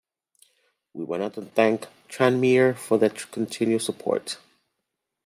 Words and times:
He 0.93 1.03
went 1.03 1.21
on 1.21 1.29
to 1.33 1.43
thank 1.43 1.85
Tranmere 2.09 2.75
for 2.75 2.97
their 2.97 3.11
continued 3.11 3.83
support. 3.83 4.39